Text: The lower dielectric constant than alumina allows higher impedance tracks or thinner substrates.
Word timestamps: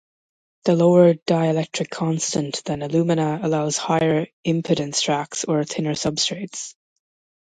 The 0.65 0.75
lower 0.75 1.13
dielectric 1.13 1.91
constant 1.91 2.63
than 2.65 2.81
alumina 2.81 3.39
allows 3.43 3.77
higher 3.77 4.25
impedance 4.43 4.99
tracks 5.03 5.43
or 5.43 5.63
thinner 5.63 5.93
substrates. 5.93 6.73